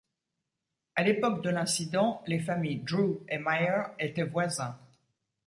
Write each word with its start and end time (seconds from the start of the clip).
À 0.95 1.03
l'époque 1.03 1.43
de 1.43 1.51
l'incident, 1.51 2.23
les 2.25 2.39
familles 2.39 2.79
Drew 2.79 3.23
et 3.29 3.37
Meier 3.37 3.83
étaient 3.99 4.23
voisins. 4.23 4.75